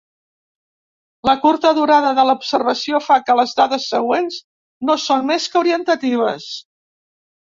[1.29, 4.41] La curta durada de l'observació fa que les dades següents
[4.91, 6.49] no són més que orientatives.